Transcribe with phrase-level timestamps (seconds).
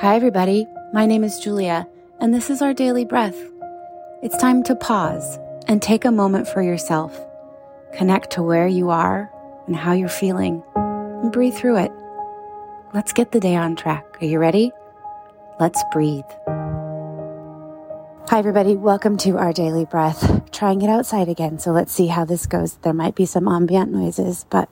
[0.00, 0.64] Hi, everybody.
[0.92, 1.84] My name is Julia,
[2.20, 3.36] and this is our daily breath.
[4.22, 7.20] It's time to pause and take a moment for yourself.
[7.94, 9.28] Connect to where you are
[9.66, 11.90] and how you're feeling, and breathe through it.
[12.94, 14.04] Let's get the day on track.
[14.22, 14.70] Are you ready?
[15.58, 16.30] Let's breathe.
[18.28, 18.76] Hi, everybody.
[18.76, 20.48] Welcome to our daily breath.
[20.52, 22.74] Trying it outside again, so let's see how this goes.
[22.82, 24.68] There might be some ambient noises, but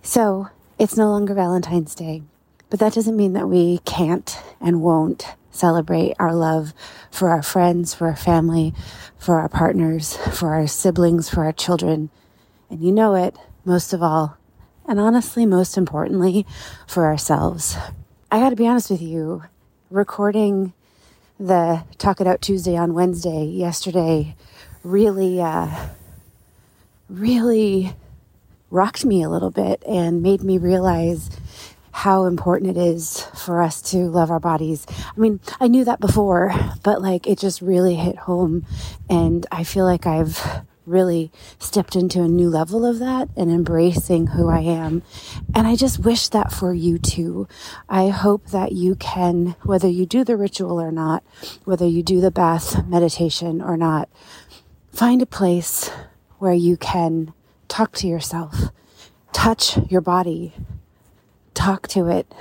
[0.00, 0.48] so
[0.78, 2.22] it's no longer Valentine's Day,
[2.70, 6.74] but that doesn't mean that we can't and won't celebrate our love
[7.10, 8.74] for our friends, for our family,
[9.18, 12.10] for our partners, for our siblings, for our children.
[12.68, 14.36] And you know it most of all,
[14.86, 16.46] and honestly, most importantly,
[16.86, 17.76] for ourselves.
[18.30, 19.44] I got to be honest with you,
[19.90, 20.72] recording
[21.38, 24.36] the Talk It Out Tuesday on Wednesday yesterday
[24.86, 25.68] really, uh,
[27.08, 27.94] really
[28.70, 31.30] rocked me a little bit and made me realize
[31.96, 34.86] how important it is for us to love our bodies.
[34.90, 38.66] I mean, I knew that before, but like it just really hit home.
[39.08, 40.38] And I feel like I've
[40.84, 45.04] really stepped into a new level of that and embracing who I am.
[45.54, 47.48] And I just wish that for you too.
[47.88, 51.24] I hope that you can, whether you do the ritual or not,
[51.64, 54.10] whether you do the bath meditation or not,
[54.92, 55.90] find a place
[56.38, 57.32] where you can
[57.68, 58.54] talk to yourself,
[59.32, 60.52] touch your body,
[61.56, 62.32] talk to it,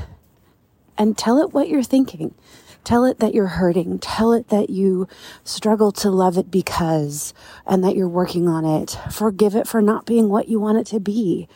[0.98, 2.36] and tell it what you're thinking.
[2.84, 3.98] Tell it that you're hurting.
[3.98, 5.08] Tell it that you
[5.44, 7.34] struggle to love it because,
[7.66, 8.96] and that you're working on it.
[9.12, 11.48] Forgive it for not being what you want it to be.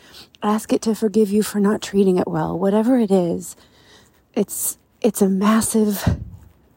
[0.41, 2.57] Ask it to forgive you for not treating it well.
[2.57, 3.55] Whatever it is,
[4.33, 6.19] it's, it's a massive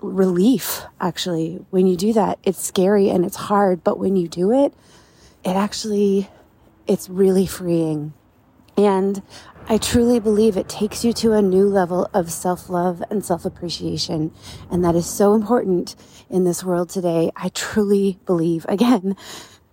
[0.02, 1.64] relief, actually.
[1.70, 4.74] When you do that, it's scary and it's hard, but when you do it,
[5.44, 6.28] it actually,
[6.86, 8.12] it's really freeing.
[8.76, 9.22] And
[9.68, 13.44] I truly believe it takes you to a new level of self love and self
[13.44, 14.32] appreciation.
[14.70, 15.94] And that is so important
[16.28, 17.30] in this world today.
[17.36, 19.16] I truly believe, again,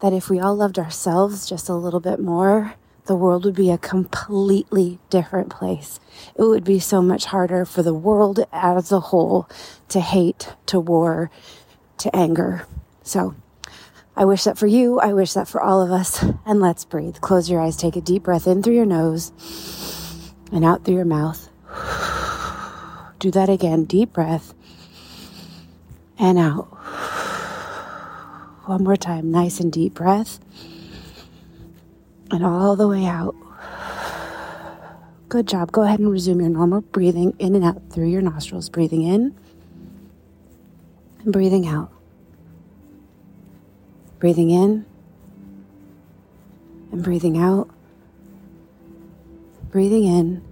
[0.02, 3.72] that if we all loved ourselves just a little bit more, the world would be
[3.72, 6.00] a completely different place.
[6.36, 9.50] It would be so much harder for the world as a whole
[9.90, 11.32] to hate, to war,
[11.98, 12.68] to anger.
[13.02, 13.34] So,
[14.20, 15.00] I wish that for you.
[15.00, 16.22] I wish that for all of us.
[16.46, 17.22] And let's breathe.
[17.22, 17.78] Close your eyes.
[17.78, 19.32] Take a deep breath in through your nose
[20.52, 21.48] and out through your mouth.
[23.20, 23.86] Do that again.
[23.86, 24.54] Deep breath
[26.18, 26.66] and out.
[28.66, 29.32] One more time.
[29.32, 30.42] Nice and deep breath
[32.30, 33.36] and all the way out.
[35.30, 35.72] Good job.
[35.72, 38.68] Go ahead and resume your normal breathing in and out through your nostrils.
[38.68, 39.34] Breathing in
[41.24, 41.90] and breathing out.
[44.20, 44.86] Breathing in
[46.92, 47.70] and breathing out.
[49.72, 50.44] Breathing in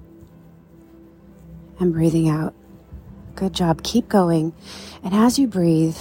[1.79, 2.53] and breathing out.
[3.35, 3.83] Good job.
[3.83, 4.53] Keep going.
[5.03, 5.97] And as you breathe,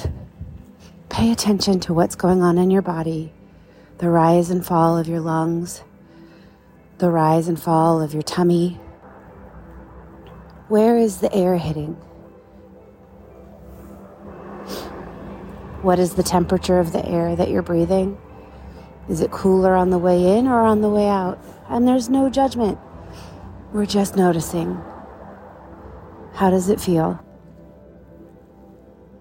[1.08, 3.32] pay attention to what's going on in your body
[3.98, 5.82] the rise and fall of your lungs,
[6.98, 8.78] the rise and fall of your tummy.
[10.68, 11.96] Where is the air hitting?
[15.86, 18.18] What is the temperature of the air that you're breathing?
[19.08, 21.38] Is it cooler on the way in or on the way out?
[21.68, 22.76] And there's no judgment.
[23.72, 24.82] We're just noticing.
[26.34, 27.24] How does it feel?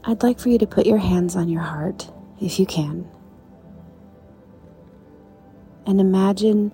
[0.06, 2.12] I'd like for you to put your hands on your heart,
[2.42, 3.08] if you can.
[5.86, 6.72] And imagine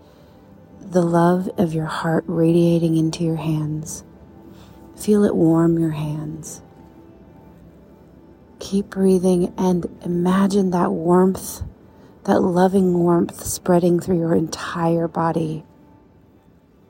[0.80, 4.06] the love of your heart radiating into your hands.
[4.96, 6.62] Feel it warm your hands.
[8.62, 11.64] Keep breathing and imagine that warmth,
[12.26, 15.66] that loving warmth spreading through your entire body,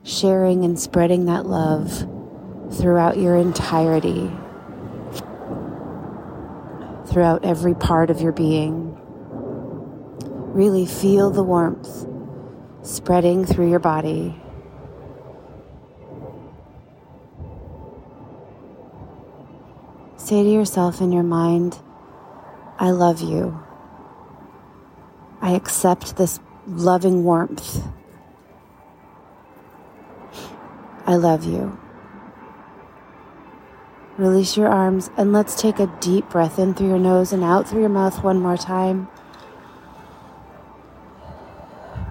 [0.02, 2.06] sharing and spreading that love
[2.72, 4.30] throughout your entirety,
[7.06, 8.94] throughout every part of your being.
[10.52, 12.06] Really feel the warmth
[12.82, 14.41] spreading through your body.
[20.22, 21.80] Say to yourself in your mind,
[22.78, 23.60] I love you.
[25.40, 27.82] I accept this loving warmth.
[31.08, 31.76] I love you.
[34.16, 37.68] Release your arms and let's take a deep breath in through your nose and out
[37.68, 39.08] through your mouth one more time.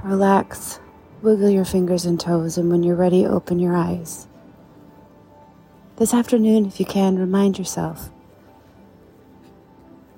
[0.03, 0.81] Relax,
[1.21, 4.27] wiggle your fingers and toes, and when you're ready, open your eyes.
[6.01, 8.09] This afternoon, if you can, remind yourself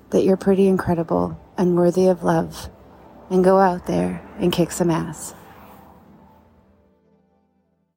[0.08, 2.70] that you're pretty incredible and worthy of love,
[3.28, 5.34] and go out there and kick some ass.